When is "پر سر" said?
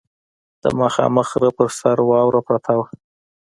1.57-1.97